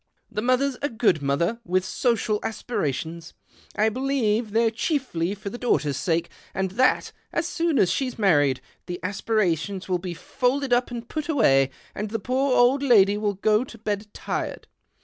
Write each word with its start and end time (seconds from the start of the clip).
The 0.31 0.41
mother's 0.41 0.77
a 0.81 0.89
good 0.89 1.21
mother, 1.21 1.59
with 1.63 1.85
social 1.85 2.39
aspirations— 2.41 3.35
I 3.75 3.89
believe 3.89 4.49
they're 4.49 4.71
chiefly 4.71 5.35
for 5.35 5.51
the 5.51 5.59
daughter's 5.59 5.95
sake, 5.95 6.31
and 6.55 6.71
that, 6.71 7.11
as 7.31 7.47
soon 7.47 7.77
as 7.77 7.91
she's 7.91 8.17
married, 8.17 8.61
the 8.87 8.99
aspirations 9.03 9.87
will 9.87 9.99
be 9.99 10.15
folded 10.15 10.73
up 10.73 10.89
and 10.89 11.07
put 11.07 11.29
away, 11.29 11.69
and 11.93 12.09
the 12.09 12.17
poor 12.17 12.55
old 12.57 12.81
lady 12.81 13.15
w^ill 13.15 13.39
go 13.39 13.63
to 13.63 13.77
bed 13.77 14.07
tired. 14.11 14.65